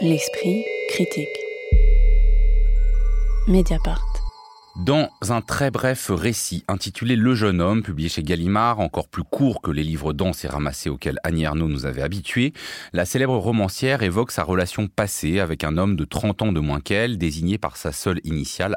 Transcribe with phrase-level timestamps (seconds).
[0.00, 1.26] L'esprit critique.
[3.48, 4.04] Mediapart.
[4.76, 9.60] Dans un très bref récit intitulé Le jeune homme, publié chez Gallimard, encore plus court
[9.60, 12.52] que les livres denses et ramassés auxquels Annie Ernaux nous avait habitués,
[12.92, 16.80] la célèbre romancière évoque sa relation passée avec un homme de 30 ans de moins
[16.80, 18.76] qu'elle, désigné par sa seule initiale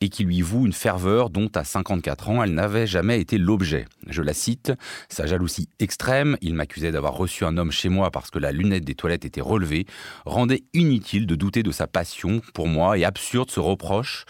[0.00, 3.86] Et qui lui voue une ferveur dont à 54 ans elle n'avait jamais été l'objet.
[4.08, 4.72] Je la cite,
[5.08, 8.84] Sa jalousie extrême, il m'accusait d'avoir reçu un homme chez moi parce que la lunette
[8.84, 9.86] des toilettes était relevée,
[10.24, 14.24] rendait inutile de douter de sa passion pour moi et absurde ce reproche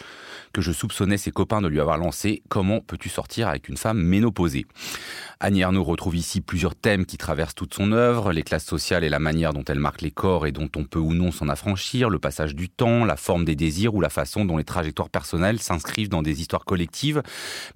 [0.52, 3.98] que je soupçonnait ses copains de lui avoir lancé Comment peux-tu sortir avec une femme
[3.98, 4.66] ménopausée?
[5.40, 9.08] Annie Ernaux retrouve ici plusieurs thèmes qui traversent toute son œuvre les classes sociales et
[9.08, 12.10] la manière dont elle marque les corps et dont on peut ou non s'en affranchir,
[12.10, 15.60] le passage du temps, la forme des désirs ou la façon dont les trajectoires personnelles
[15.60, 17.22] s'inscrivent dans des histoires collectives.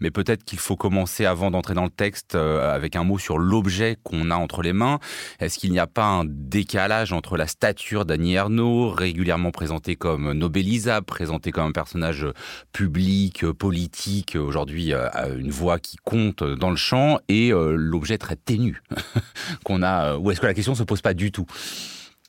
[0.00, 3.38] Mais peut-être qu'il faut commencer avant d'entrer dans le texte euh, avec un mot sur
[3.38, 4.98] l'objet qu'on a entre les mains.
[5.40, 10.32] Est-ce qu'il n'y a pas un décalage entre la stature d'Annie Ernaux, régulièrement présentée comme
[10.32, 12.26] nobélisable, présentée comme un personnage
[12.72, 18.36] public, politique, aujourd'hui euh, une voix qui compte dans le champ, et euh, l'objet très
[18.36, 18.82] ténu
[19.64, 20.16] qu'on a.
[20.16, 21.46] Ou est-ce que la question se pose pas du tout?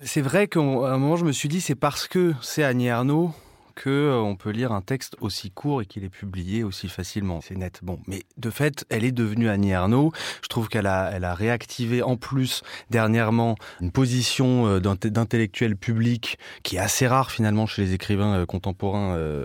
[0.01, 3.33] C'est vrai qu'à un moment, je me suis dit, c'est parce que c'est Annie Ernaux
[3.77, 7.41] que euh, on peut lire un texte aussi court et qu'il est publié aussi facilement.
[7.41, 7.79] C'est net.
[7.83, 10.11] Bon, mais de fait, elle est devenue Annie Ernaux.
[10.41, 16.79] Je trouve qu'elle a, réactivé en plus dernièrement une position euh, d'intellectuel public qui est
[16.79, 18.97] assez rare finalement chez les écrivains euh, contemporains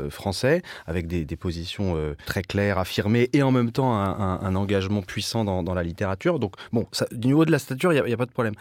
[0.08, 5.74] français, avec des, positions très claires, affirmées et en même temps un, engagement puissant dans,
[5.74, 6.38] la littérature.
[6.38, 8.54] Donc bon, du niveau de la stature, il n'y a, pas de problème.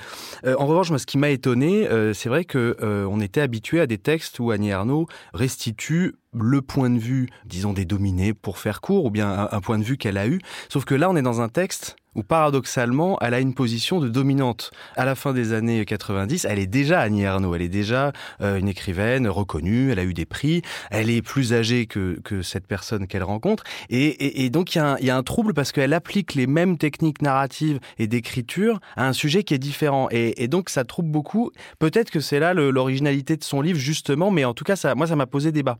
[0.45, 3.97] en revanche, moi, ce qui m'a étonné, c'est vrai que on était habitué à des
[3.97, 8.81] textes où Annie Ernaux restait constitue le point de vue, disons, des dominés, pour faire
[8.81, 10.39] court, ou bien un, point de vue qu'elle a eu.
[10.69, 14.09] Sauf que là, on est dans un texte où paradoxalement, elle a une position de
[14.09, 14.71] dominante.
[14.97, 18.57] À la fin des années 90, elle est déjà Annie Ernaux, elle est déjà euh,
[18.57, 22.67] une écrivaine reconnue, elle a eu des prix, elle est plus âgée que, que cette
[22.67, 26.35] personne qu'elle rencontre, et, et, donc il y, y, a un trouble parce qu'elle applique
[26.35, 30.69] les mêmes techniques narratives et d'écriture à un sujet qui est différent, et, et donc
[30.69, 31.51] ça trouble beaucoup.
[31.79, 35.07] Peut-être que c'est là l'originalité de son livre justement, mais en tout cas, ça, moi
[35.07, 35.77] ça m'a posé débat.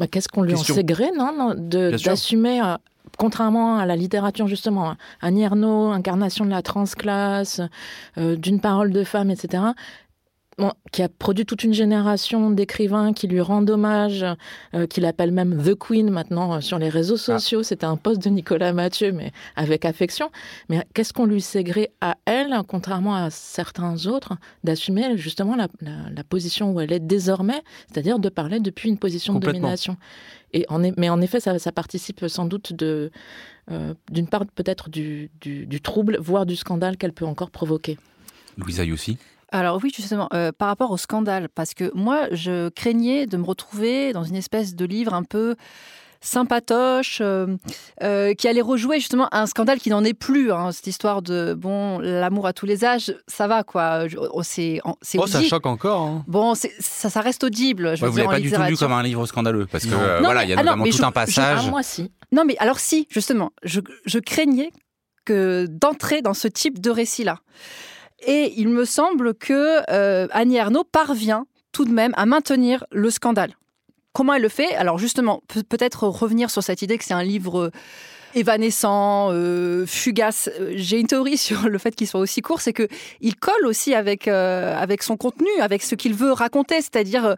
[0.00, 0.74] Bah, Qu'est-ce qu'on lui Question.
[0.74, 2.76] en sait gré, non, d'assumer euh,
[3.18, 7.60] contrairement à la littérature justement, Annie Ernaux, incarnation de la transclasse,
[8.16, 9.62] euh, d'une parole de femme, etc.,
[10.92, 14.24] qui a produit toute une génération d'écrivains qui lui rendent hommage,
[14.74, 17.38] euh, qui l'appellent même The Queen maintenant euh, sur les réseaux ah.
[17.38, 17.60] sociaux.
[17.60, 17.64] Ah.
[17.64, 20.30] C'était un poste de Nicolas Mathieu, mais avec affection.
[20.68, 24.34] Mais qu'est-ce qu'on lui sait gré à elle, contrairement à certains autres,
[24.64, 28.98] d'assumer justement la, la, la, position où elle est désormais, c'est-à-dire de parler depuis une
[28.98, 29.96] position de domination?
[30.52, 33.10] Et en, mais en effet, ça, ça participe sans doute de,
[33.70, 37.98] euh, d'une part peut-être du, du, du trouble, voire du scandale qu'elle peut encore provoquer.
[38.56, 39.16] Louisa Yossi
[39.52, 43.44] alors oui, justement, euh, par rapport au scandale, parce que moi, je craignais de me
[43.44, 45.56] retrouver dans une espèce de livre un peu
[46.20, 47.56] sympatoche, euh,
[48.02, 50.52] euh, qui allait rejouer justement un scandale qui n'en est plus.
[50.52, 54.04] Hein, cette histoire de bon, l'amour à tous les âges, ça va quoi.
[54.32, 56.02] Oh, c'est, oh, ça choque encore.
[56.02, 56.24] Hein.
[56.26, 57.96] Bon, ça, ça reste audible.
[57.96, 60.20] Je ouais, vous l'avez pas du tout lu comme un livre scandaleux, parce que euh,
[60.20, 61.62] voilà, il y a notamment tout je, un passage.
[61.62, 62.10] Je, ah, moi, si.
[62.32, 64.70] Non, mais alors si, justement, je, je craignais
[65.24, 67.38] que d'entrer dans ce type de récit-là.
[68.26, 73.10] Et il me semble que euh, Annie Ernaux parvient tout de même à maintenir le
[73.10, 73.54] scandale.
[74.12, 74.74] Comment elle le fait?
[74.74, 77.70] Alors justement, peut-être revenir sur cette idée que c'est un livre
[78.34, 80.50] évanescent, euh, fugace.
[80.74, 82.88] J'ai une théorie sur le fait qu'il soit aussi court, c'est que
[83.20, 87.34] il colle aussi avec euh, avec son contenu, avec ce qu'il veut raconter, c'est-à-dire euh,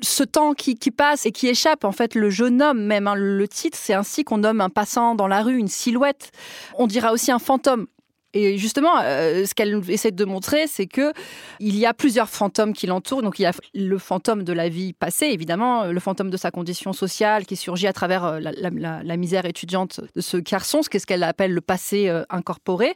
[0.00, 1.84] ce temps qui, qui, passe et qui échappe.
[1.84, 5.14] En fait, le jeune homme, même hein, le titre, c'est ainsi qu'on nomme un passant
[5.14, 6.30] dans la rue, une silhouette.
[6.76, 7.86] On dira aussi un fantôme.
[8.34, 11.12] Et justement, euh, ce qu'elle essaie de montrer, c'est que
[11.60, 13.22] il y a plusieurs fantômes qui l'entourent.
[13.22, 16.50] Donc il y a le fantôme de la vie passée, évidemment, le fantôme de sa
[16.50, 21.06] condition sociale qui surgit à travers euh, la, misère étudiante de ce garçon, ce qu'est-ce
[21.06, 22.94] qu'elle appelle le passé euh, incorporé,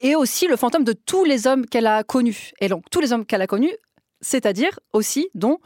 [0.00, 2.52] et aussi le fantôme de tous les hommes qu'elle a connus.
[2.60, 3.76] Et donc tous les hommes qu'elle a connus,
[4.22, 5.58] c'est-à-dire aussi dont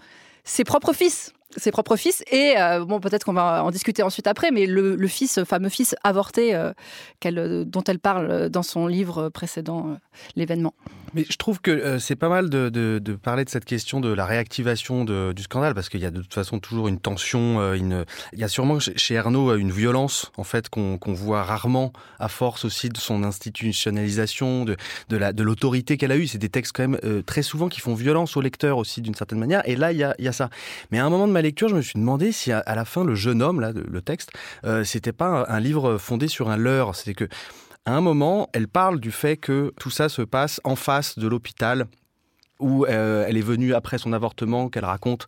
[0.43, 2.23] ses propres fils ses propres fils.
[2.31, 5.95] Et euh, bon peut-être qu'on va en discuter ensuite après mais le, fils fameux fils
[6.05, 6.73] avorté euh,
[7.65, 9.95] dont elle parle dans son livre précédent euh,
[10.35, 10.75] l'événement
[11.17, 14.27] mais je trouve que euh, c'est pas mal de, parler de cette question de la
[14.27, 18.39] réactivation du scandale parce qu'il y a de toute façon toujours une tension euh, il
[18.39, 22.67] y a sûrement chez Ernaud une violence en fait qu'on qu voit rarement à force
[22.67, 24.77] aussi de son institutionnalisation de,
[25.09, 26.27] de la de l'autorité qu'elle a eue.
[26.27, 29.15] C'est des textes quand même euh, très souvent qui font violence au lecteur aussi d'une
[29.15, 29.67] certaine manière.
[29.67, 30.51] Et là il y a, ça.
[30.91, 33.05] Mais à un moment de ma lecture je me suis demandé si à, la fin
[33.05, 34.33] le jeune homme le texte
[34.65, 36.95] euh, c'était pas un, un livre fondé sur un leurre.
[36.95, 37.29] C'était que
[37.87, 41.29] à un moment, elle parle du fait que tout ça se passe en face de
[41.29, 41.87] l'hôpital
[42.59, 45.27] où euh, elle est venue après son avortement, qu'elle raconte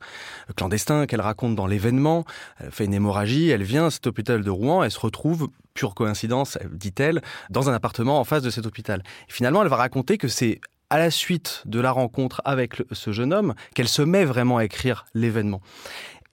[0.49, 2.25] euh, clandestin, qu'elle raconte dans l'événement,
[2.59, 5.95] elle fait une hémorragie, elle vient à cet hôpital de Rouen, elle se retrouve, pure
[5.95, 7.21] coïncidence, dit-elle,
[7.51, 9.03] dans un appartement en face de cet hôpital.
[9.29, 13.13] Et finalement, elle va raconter que c'est à la suite de la rencontre avec ce
[13.13, 15.61] jeune homme qu'elle se met vraiment à écrire l'événement.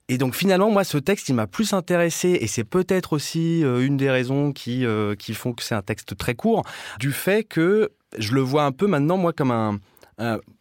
[0.08, 3.84] Et donc finalement, moi, ce texte, il m'a plus intéressé, et c'est peut-être aussi euh,
[3.84, 4.84] une des raisons qui,
[5.18, 6.64] qui font que c'est un texte très court,
[7.00, 9.80] du fait que je le vois un peu maintenant, moi, comme un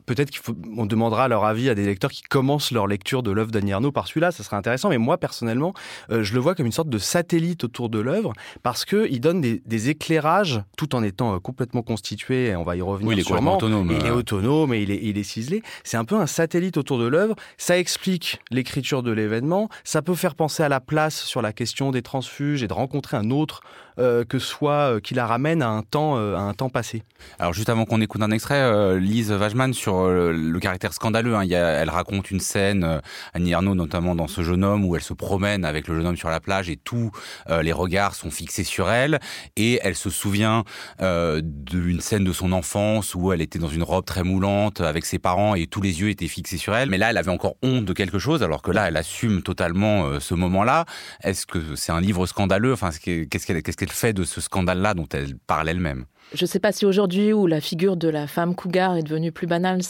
[0.05, 3.73] peut-être qu'on demandera leur avis à des lecteurs qui commencent leur lecture de l'œuvre d'Annie
[3.73, 4.89] Arnaud par celui-là, ça serait intéressant.
[4.89, 5.73] Mais moi, personnellement,
[6.11, 9.41] euh, je le vois comme une sorte de satellite autour de l'œuvre parce qu'il donne
[9.41, 12.47] des, éclairages tout en étant euh, complètement constitué.
[12.47, 13.57] Et on va y revenir oui, il est sûrement.
[13.57, 13.91] autonome.
[13.91, 15.61] Il est autonome et il est, il est ciselé.
[15.83, 17.35] C'est un peu un satellite autour de l'œuvre.
[17.57, 19.69] Ça explique l'écriture de l'événement.
[19.83, 23.17] Ça peut faire penser à la place sur la question des transfuges et de rencontrer
[23.17, 23.61] un autre
[23.97, 27.03] euh, que soit qui la ramène à un temps, à un temps passé.
[27.39, 31.35] Alors juste avant qu'on écoute un extrait, Lise Wajman sur euh, le caractère scandaleux.
[31.35, 31.47] Hein.
[31.49, 32.99] Elle raconte une scène, euh,
[33.33, 36.17] Annie Ernaux notamment dans ce jeune homme, où elle se promène avec le jeune homme
[36.17, 37.11] sur la plage et tous
[37.49, 39.19] euh, les regards sont fixés sur elle.
[39.55, 40.63] Et elle se souvient
[40.99, 45.19] d'une scène de son enfance où elle était dans une robe très moulante avec ses
[45.19, 46.89] parents et tous les yeux étaient fixés sur elle.
[46.89, 50.19] Mais là, elle avait encore honte de quelque chose, alors que là, elle assume totalement
[50.19, 50.85] ce moment-là.
[51.21, 52.73] Est-ce que c'est un livre scandaleux?
[52.73, 56.05] Enfin, qu'est-ce qu'elle fait de ce scandale-là dont elle parle elle-même?
[56.33, 59.31] Je ne sais pas si aujourd'hui où la figure de la femme cougar est devenue
[59.31, 59.81] plus banale,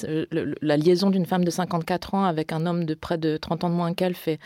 [0.61, 3.69] la liaison d'une femme de 54 ans avec un homme de près de 30 ans
[3.69, 4.39] de moins qu'elle fait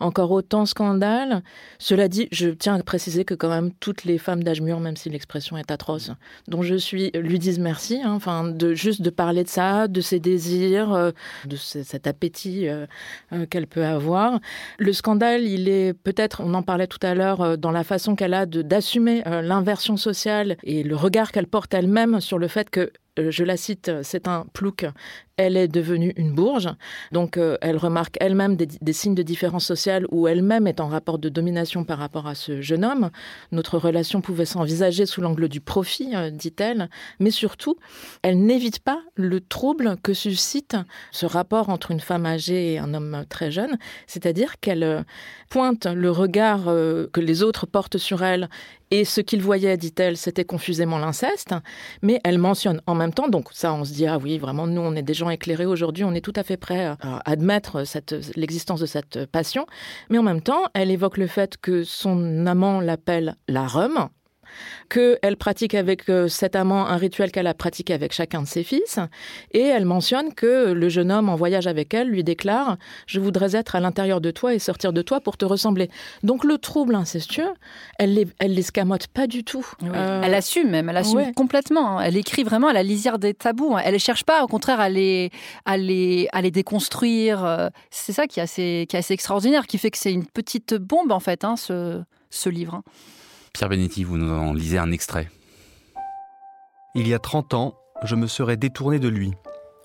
[0.00, 1.42] encore autant scandale.
[1.78, 4.96] Cela dit, je tiens à préciser que quand même toutes les femmes d'âge mûr, même
[4.96, 6.10] si l'expression est atroce,
[6.46, 8.00] dont je suis, lui disent merci.
[8.02, 11.10] Hein, enfin, de juste de parler de ça, de ses désirs, euh,
[11.46, 12.86] de cet appétit euh,
[13.32, 14.40] euh, qu'elle peut avoir.
[14.78, 18.34] Le scandale, il est peut-être, on en parlait tout à l'heure, dans la façon qu'elle
[18.34, 22.92] a d'assumer l'inversion sociale et le regard qu'elle porte elle-même sur le fait que
[23.30, 24.86] je la cite, c'est un plouc,
[25.38, 26.68] elle est devenue une bourge.
[27.12, 31.18] Donc, euh, elle remarque elle-même des, signes de différence sociale où elle-même est en rapport
[31.18, 33.10] de domination par rapport à ce jeune homme.
[33.52, 36.90] Notre relation pouvait s'envisager sous l'angle du profit, euh, dit-elle.
[37.20, 37.76] Mais surtout,
[38.22, 40.76] elle n'évite pas le trouble que suscite
[41.12, 43.78] ce rapport entre une femme âgée et un homme très jeune.
[44.08, 45.02] C'est-à-dire qu'elle euh,
[45.48, 48.50] pointe le regard que les autres portent sur elle
[48.90, 51.54] et ce qu'ils voyaient, dit-elle, c'était confusément l'inceste,
[52.02, 54.80] mais elle mentionne en même temps, donc ça on se dit, ah oui, vraiment, nous
[54.80, 57.82] on est des gens éclairé aujourd'hui, on est tout à fait prêt à admettre
[58.36, 59.66] l'existence de cette passion.
[60.10, 64.08] Mais en même temps, elle évoque le fait que son amant l'appelle la rhum,
[64.88, 68.64] qu'elle pratique avec euh, cet amant un rituel qu'elle a pratiqué avec chacun de ses
[68.64, 68.98] fils,
[69.52, 72.74] et elle mentionne que le jeune homme en voyage avec elle lui déclare⁇
[73.06, 75.86] Je voudrais être à l'intérieur de toi et sortir de toi pour te ressembler⁇
[76.22, 77.52] Donc le trouble incestueux,
[77.98, 79.66] elle l'escamote pas du tout.
[79.82, 81.98] Euh, elle assume même, elle assume complètement.
[81.98, 82.02] Hein.
[82.04, 83.76] Elle écrit vraiment à la lisière des tabous.
[83.76, 83.82] Hein.
[83.84, 85.30] Elle ne cherche pas, au contraire, à les,
[85.64, 87.44] à les, à les déconstruire.
[87.44, 90.26] Euh, c'est ça qui est, assez, qui est assez extraordinaire, qui fait que c'est une
[90.26, 92.00] petite bombe en fait, hein, ce,
[92.30, 92.82] ce livre.
[93.52, 95.30] Pierre Benetti, vous nous en lisez un extrait.
[96.94, 97.74] Il y a 30 ans,
[98.04, 99.32] je me serais détourné de lui.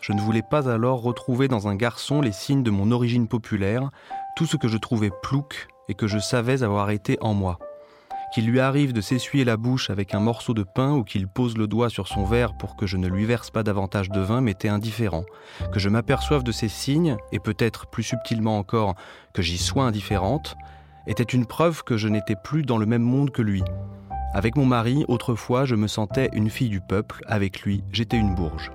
[0.01, 3.89] Je ne voulais pas alors retrouver dans un garçon les signes de mon origine populaire,
[4.35, 7.57] tout ce que je trouvais plouc et que je savais avoir été en moi.
[8.33, 11.55] Qu'il lui arrive de s'essuyer la bouche avec un morceau de pain ou qu'il pose
[11.55, 14.41] le doigt sur son verre pour que je ne lui verse pas davantage de vin
[14.41, 15.23] m'était indifférent.
[15.71, 18.95] Que je m'aperçoive de ces signes, et peut-être plus subtilement encore
[19.33, 20.55] que j'y sois indifférente,
[21.07, 23.63] était une preuve que je n'étais plus dans le même monde que lui.
[24.33, 28.35] Avec mon mari, autrefois, je me sentais une fille du peuple, avec lui, j'étais une
[28.35, 28.71] bourge.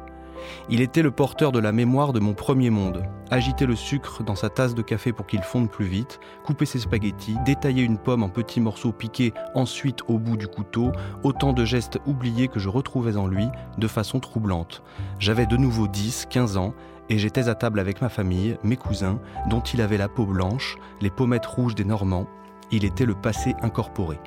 [0.71, 3.05] Il était le porteur de la mémoire de mon premier monde.
[3.31, 6.79] Agiter le sucre dans sa tasse de café pour qu'il fonde plus vite, couper ses
[6.79, 10.93] spaghettis, détailler une pomme en petits morceaux piqués ensuite au bout du couteau,
[11.23, 14.83] autant de gestes oubliés que je retrouvais en lui de façon troublante.
[15.19, 16.75] J'avais de nouveau 10, 15 ans,
[17.09, 20.77] et j'étais à table avec ma famille, mes cousins, dont il avait la peau blanche,
[21.01, 22.27] les pommettes rouges des Normands.
[22.71, 24.19] Il était le passé incorporé.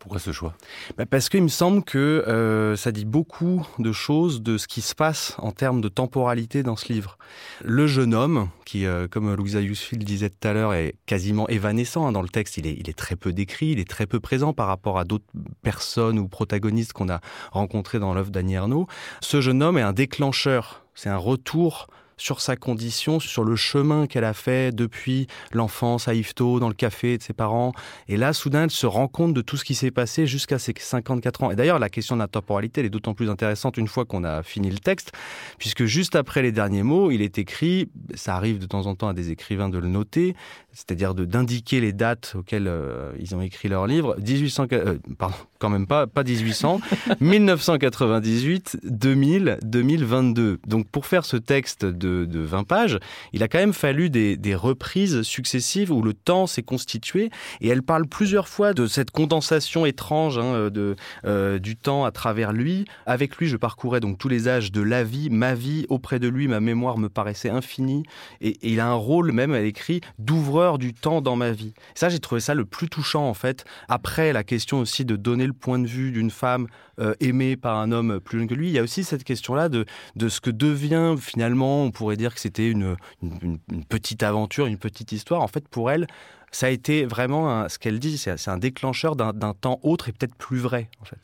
[0.00, 0.54] Pourquoi ce choix?
[0.96, 4.80] Bah, Parce qu'il me semble que euh, ça dit beaucoup de choses de ce qui
[4.80, 7.18] se passe en termes de temporalité dans ce livre.
[7.62, 12.06] Le jeune homme, qui, euh, comme Louisa Yousfil disait tout à l'heure, est quasiment évanescent
[12.06, 14.20] hein, dans le texte, il est, il est très peu décrit, il est très peu
[14.20, 15.26] présent par rapport à d'autres
[15.62, 17.20] personnes ou protagonistes qu'on a
[17.52, 18.86] rencontrés dans l'œuvre d'Annie Ernaux.
[19.20, 21.88] Ce jeune homme est un déclencheur, c'est un retour
[22.20, 26.74] sur sa condition, sur le chemin qu'elle a fait depuis l'enfance à Yvetot, dans le
[26.74, 27.72] café de ses parents.
[28.08, 30.74] Et là, soudain, elle se rend compte de tout ce qui s'est passé jusqu'à ses
[30.78, 31.50] 54 ans.
[31.50, 34.22] Et d'ailleurs, la question de la temporalité, elle est d'autant plus intéressante une fois qu'on
[34.22, 35.12] a fini le texte,
[35.58, 39.08] puisque juste après les derniers mots, il est écrit, ça arrive de temps en temps
[39.08, 40.36] à des écrivains de le noter,
[40.72, 44.16] c'est-à-dire de d'indiquer les dates auxquelles euh, ils ont écrit leur livre.
[44.18, 46.80] 1800, euh, pardon, quand même pas, pas 1800,
[47.20, 50.58] 1998, 2000, 2022.
[50.66, 52.98] Donc pour faire ce texte de, de 20 pages,
[53.32, 57.82] il a quand même fallu des, reprises successives où le temps s'est constitué et elle
[57.82, 62.84] parle plusieurs fois de cette condensation étrange hein, de, euh, du temps à travers lui.
[63.06, 66.28] Avec lui, je parcourais donc tous les âges de la vie, ma vie auprès de
[66.28, 68.02] lui, ma mémoire me paraissait infinie
[68.40, 71.74] et, et il a un rôle même, elle écrit, d'ouvreur du temps dans ma vie.
[71.94, 73.64] Ça, j'ai trouvé ça le plus touchant en fait.
[73.88, 76.66] Après la question aussi de donner le point de vue d'une femme
[76.98, 79.68] euh, aimée par un homme plus jeune que lui, il y a aussi cette question-là
[79.68, 79.86] de,
[80.16, 84.78] de ce que devient finalement, on pourrait dire que c'était une, une, petite aventure, une
[84.78, 85.42] petite histoire.
[85.42, 86.06] En fait, pour elle,
[86.50, 90.34] ça a été vraiment ce qu'elle dit, c'est un déclencheur d'un temps autre et peut-être
[90.34, 91.18] plus vrai en fait.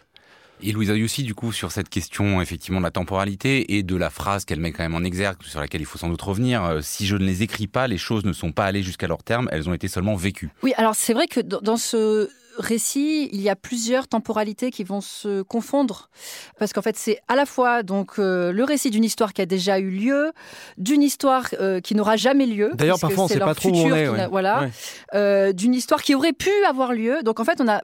[0.62, 4.10] Et Louisa aussi, du coup, sur cette question effectivement de la temporalité et de la
[4.10, 6.80] phrase qu'elle met quand même en exergue, sur laquelle il faut sans doute revenir, euh,
[6.82, 9.48] si je ne les écris pas, les choses ne sont pas allées jusqu'à leur terme,
[9.52, 10.50] elles ont été seulement vécues.
[10.62, 12.28] Oui, alors c'est vrai que dans ce
[12.58, 16.10] récit, il y a plusieurs temporalités qui vont se confondre
[16.58, 19.46] parce qu'en fait, c'est à la fois donc euh, le récit d'une histoire qui a
[19.46, 20.32] déjà eu lieu,
[20.78, 22.70] d'une histoire euh, qui n'aura jamais lieu.
[22.74, 24.26] D'ailleurs, parfois, on ne sait pas trop où on est.
[24.28, 24.68] Voilà,
[25.52, 27.22] d'une histoire qui aurait pu avoir lieu.
[27.22, 27.82] Donc en fait, on a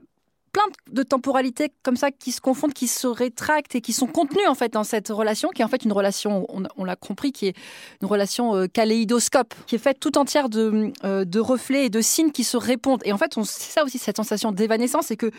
[0.53, 4.47] plein de temporalités comme ça qui se confondent, qui se rétractent et qui sont contenues
[4.47, 7.47] en fait dans cette relation, qui est en fait une relation, on, l'a compris, qui
[7.49, 7.55] est
[8.03, 12.01] une relation euh, kaléidoscope, qui est faite tout entière de, euh, de reflets et de
[12.03, 13.01] signes qui se répondent.
[13.05, 15.31] Et en fait, c'est ça aussi cette sensation d'évanescence, c'est que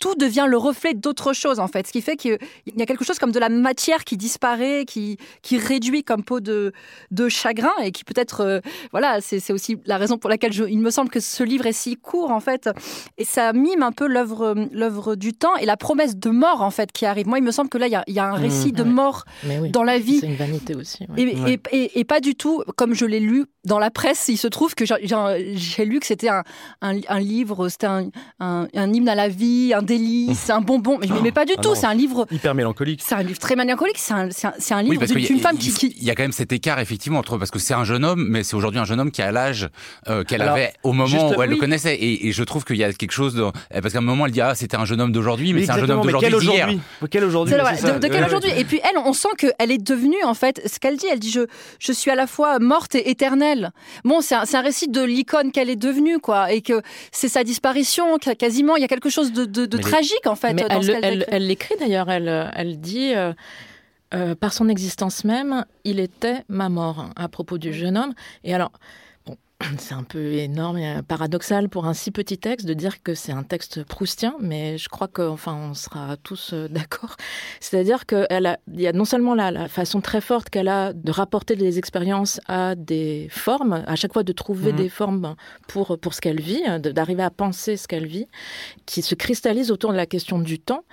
[0.00, 3.04] tout devient le reflet d'autre chose en fait, ce qui fait qu'il y a quelque
[3.04, 6.72] chose comme de la matière qui disparaît, qui, qui réduit comme peau de,
[7.12, 10.90] de chagrin et qui peut-être, euh, voilà, c'est aussi la raison pour laquelle il me
[10.90, 12.68] semble que ce livre est si court en fait,
[13.16, 16.70] et ça mime un peu l'œuvre l'œuvre du temps et la promesse de mort en
[16.70, 17.26] fait qui arrive.
[17.26, 18.42] Moi, il me semble que là, il y a, un mmh.
[18.42, 19.24] récit de mort
[19.70, 20.20] dans la vie.
[20.20, 21.06] C'est une vanité aussi.
[21.16, 24.84] Et, pas du tout, comme je l'ai lu dans la presse, il se trouve que
[24.86, 26.44] j'ai lu que c'était un,
[26.80, 30.98] un, livre, c'était un, un, hymne à la vie, un délice, un bonbon.
[30.98, 32.26] Mais, mais pas du ah tout, c'est un livre...
[32.30, 33.00] Hyper mélancolique.
[33.02, 36.22] C'est un livre très mélancolique, c'est un, livre d'une femme qui, Il y a quand
[36.22, 37.38] même cet écart, effectivement, entre...
[37.38, 39.68] Parce que c'est un jeune homme, mais c'est aujourd'hui un jeune homme qui a l'âge
[40.08, 41.96] euh, qu'elle avait au moment où elle le connaissait.
[42.00, 43.44] Et, je trouve qu'il y a quelque chose de...
[43.70, 45.90] Parce qu'à un moment, elle dit, c'était un jeune homme d'aujourd'hui, mais, c'est un jeune
[45.90, 46.68] homme d'aujourd'hui d'hier.
[47.10, 50.60] Quel aujourd'hui De, quel aujourd'hui Et puis elle, on sent qu'elle est devenue, en fait,
[50.66, 51.40] ce qu'elle dit, elle dit, je,
[51.78, 53.72] je suis à la fois morte et éternelle.
[54.04, 57.44] Bon, c'est un, un, récit de l'icône qu'elle est devenue, quoi, et que c'est sa
[57.44, 60.54] disparition, quasiment, il y a quelque chose de, de, tragique, en fait.
[60.54, 63.14] Mais elle l'écrit d'ailleurs, elle, elle dit...
[63.14, 63.32] Euh,
[64.14, 68.14] euh, par son existence même, il était ma mort à propos du jeune homme.
[68.44, 68.70] Et alors,
[69.78, 73.32] c'est un peu énorme et paradoxal pour un si petit texte de dire que c'est
[73.32, 77.16] un texte proustien, mais je crois qu'enfin on sera tous euh, d'accord.
[77.60, 78.26] C'est-à-dire qu'il
[78.74, 82.40] y a non seulement la, la façon très forte qu'elle a de rapporter des expériences
[82.46, 84.76] à des formes, à chaque fois de trouver mmh.
[84.76, 85.36] des formes
[85.68, 88.26] pour, pour ce qu'elle vit, d'arriver à penser ce qu'elle vit,
[88.84, 90.84] qui se cristallise autour de la question du temps,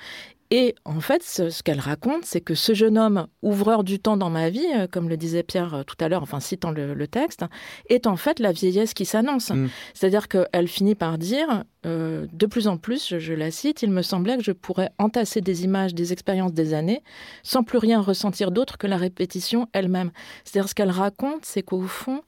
[0.56, 4.30] et en fait, ce, qu'elle raconte, c'est que ce jeune homme, ouvreur du temps dans
[4.30, 7.44] ma vie, euh, comme le disait Pierre euh, tout à l'heure, enfin citant le, texte,
[7.90, 9.50] est en fait la vieillesse qui s'annonce.
[9.50, 9.70] Mm.
[9.96, 14.02] C'est-à-dire qu'elle finit par dire, euh, de plus en plus, je, la cite, il me
[14.02, 17.04] semblait que je pourrais entasser des images, des expériences des années,
[17.44, 20.12] sans plus rien ressentir d'autre que la répétition elle-même.
[20.44, 22.22] C'est-à-dire ce qu'elle raconte, c'est qu'au fond,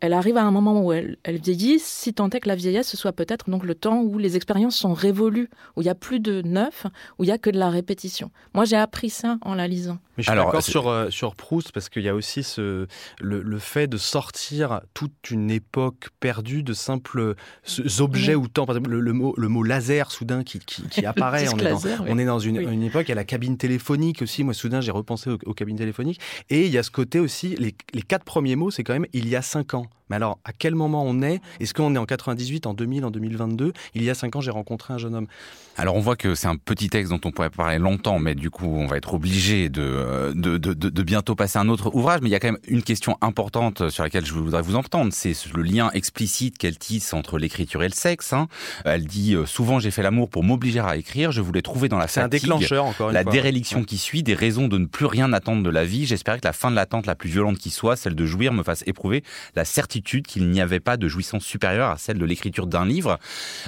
[0.00, 2.88] elle arrive à un moment où elle, elle vieillit, si tant est que la vieillesse,
[2.88, 5.94] ce soit peut-être donc le temps où les expériences sont révolues, où il n'y a
[5.94, 6.86] plus de neuf,
[7.18, 8.30] où il n'y a que de la répétition.
[8.54, 9.98] Moi, j'ai appris ça en la lisant.
[10.16, 12.86] Mais je suis d'accord sur, euh, sur Proust, parce qu'il y a aussi ce,
[13.20, 17.34] le, le, fait de sortir toute une époque perdue de simples
[17.98, 18.64] objets ou temps.
[18.64, 21.48] Par exemple, le, mot, le mot laser, soudain, qui, qui, apparaît.
[21.48, 24.22] on, est dans, on est dans une, une, époque, il y a la cabine téléphonique
[24.22, 24.44] aussi.
[24.44, 26.20] Moi, soudain, j'ai repensé aux, cabines téléphoniques.
[26.48, 29.06] Et il y a ce côté aussi, les, les quatre premiers mots, c'est quand même
[29.12, 29.86] il y a cinq ans.
[30.10, 31.40] Mais alors, à quel moment on est?
[31.60, 34.50] Est-ce qu'on est en 98, en 2000, en 2022 Il y a cinq ans, j'ai
[34.50, 35.26] rencontré un jeune homme.
[35.76, 38.50] Alors, on voit que c'est un petit texte dont on pourrait parler longtemps, mais du
[38.50, 42.20] coup, on va être obligé de, de, de, de, bientôt passer à un autre ouvrage.
[42.22, 45.12] Mais il y a quand même une question importante sur laquelle je voudrais vous entendre.
[45.12, 48.32] C'est le lien explicite qu'elle tisse entre l'écriture et le sexe.
[48.32, 48.48] Hein.
[48.84, 51.30] Elle dit euh, souvent j'ai fait l'amour pour m'obliger à écrire.
[51.30, 54.66] Je voulais trouver dans la fatigue, un déclencheur, encore la déréliction qui suit, des raisons
[54.66, 56.04] de ne plus rien attendre de la vie.
[56.04, 58.64] J'espérais que la fin de l'attente la plus violente qui soit, celle de jouir, me
[58.64, 59.22] fasse éprouver
[59.54, 63.18] la certitude qu'il n'y avait pas de jouissance supérieure à celle de l'écriture d'un livre.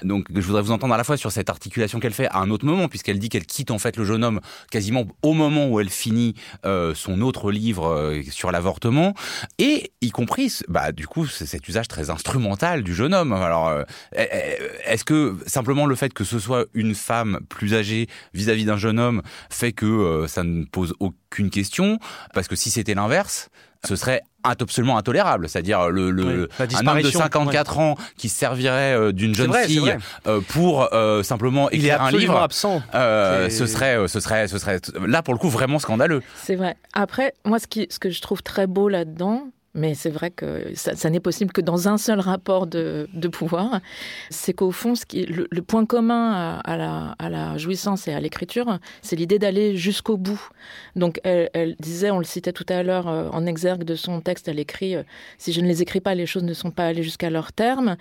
[0.02, 2.50] Donc je voudrais vous entendre à la fois sur cette articulation qu'elle fait à un
[2.50, 5.80] autre moment, puisqu'elle dit qu'elle quitte en fait le jeune homme quasiment au moment où
[5.80, 6.34] elle finit
[6.64, 9.14] euh, son autre livre euh, sur l'avortement,
[9.58, 13.32] et y compris, bah, du coup, cet usage très instrumental du jeune homme.
[13.32, 13.84] Alors, euh,
[14.14, 18.98] est-ce que simplement le fait que ce soit une femme plus âgée vis-à-vis d'un jeune
[18.98, 21.98] homme fait que ça ne pose aucune question?
[22.34, 23.48] Parce que si c'était l'inverse,
[23.86, 29.12] ce serait absolument intolérable, c'est-à-dire le, le un homme de 54 ans qui servirait euh,
[29.12, 29.96] d'une jeune fille
[30.26, 32.82] euh, pour euh, simplement écrire un livre absent.
[32.92, 36.22] ce serait ce serait ce serait là pour le coup vraiment scandaleux.
[36.42, 36.76] C'est vrai.
[36.92, 40.72] Après moi ce qui ce que je trouve très beau là-dedans mais c'est vrai que
[40.74, 43.80] ça, n'est possible que dans un seul rapport de, pouvoir.
[44.28, 49.76] C'est qu'au fond, le, point commun à, la, jouissance et à l'écriture, c'est l'idée d'aller
[49.76, 50.48] jusqu'au bout.
[50.94, 54.48] Donc, elle, disait, on le citait tout à l'heure euh, en exergue de son texte,
[54.48, 55.02] elle écrit euh,
[55.38, 57.96] Si je ne les écris pas, les choses ne sont pas allées jusqu'à leur terme.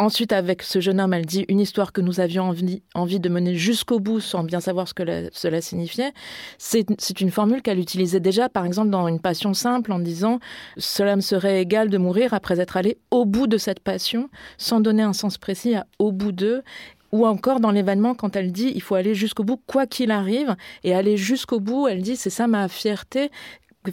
[0.00, 3.28] Ensuite, avec ce jeune homme, elle dit une histoire que nous avions envie, envie de
[3.28, 6.12] mener jusqu'au bout sans bien savoir ce que cela signifiait.
[6.56, 10.38] C'est une formule qu'elle utilisait déjà, par exemple, dans Une passion simple, en disant
[10.76, 14.78] Cela me serait égal de mourir après être allé au bout de cette passion, sans
[14.78, 16.62] donner un sens précis à au bout d'eux.
[17.10, 20.54] Ou encore dans l'événement, quand elle dit il faut aller jusqu'au bout, quoi qu'il arrive,
[20.84, 23.32] et aller jusqu'au bout, elle dit c'est ça ma fierté,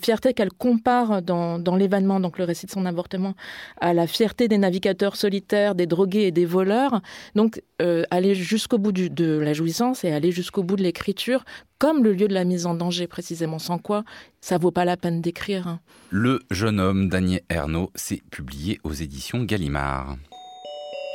[0.01, 3.33] fierté qu'elle compare dans, dans l'événement, donc le récit de son avortement,
[3.79, 7.01] à la fierté des navigateurs solitaires, des drogués et des voleurs.
[7.35, 11.45] Donc euh, aller jusqu'au bout du, de la jouissance et aller jusqu'au bout de l'écriture,
[11.79, 14.03] comme le lieu de la mise en danger précisément, sans quoi
[14.41, 15.67] ça vaut pas la peine d'écrire.
[15.67, 15.79] Hein.
[16.09, 20.17] Le jeune homme Daniel Ernaud s'est publié aux éditions Gallimard.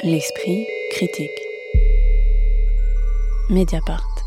[0.03, 1.31] L'esprit critique.
[3.51, 4.20] Mediapart.